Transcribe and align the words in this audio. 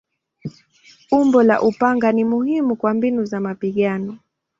Umbo 1.11 1.39
la 1.43 1.61
upanga 1.61 2.11
ni 2.11 2.23
muhimu 2.25 2.75
kwa 2.75 2.93
mbinu 2.93 3.25
za 3.25 3.39
mapigano. 3.39 4.17